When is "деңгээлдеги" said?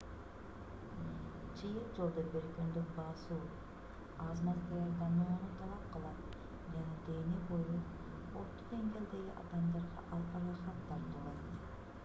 8.73-9.37